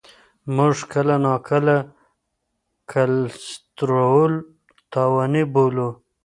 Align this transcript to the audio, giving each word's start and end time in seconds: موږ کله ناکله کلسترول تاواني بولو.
موږ 0.55 0.75
کله 0.93 1.15
ناکله 1.25 1.77
کلسترول 2.91 4.33
تاواني 4.91 5.43
بولو. 5.53 5.89